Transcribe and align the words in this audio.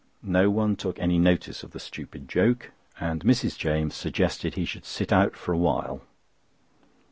No 0.23 0.49
one 0.49 0.75
took 0.75 0.97
any 0.97 1.19
notice 1.19 1.61
of 1.61 1.73
the 1.73 1.79
stupid 1.79 2.27
joke, 2.27 2.71
and 2.99 3.23
Mrs. 3.23 3.55
James 3.55 3.93
suggested 3.93 4.55
he 4.55 4.65
should 4.65 4.83
sit 4.85 5.13
out 5.13 5.35
for 5.35 5.53
a 5.53 5.57
while. 5.59 6.01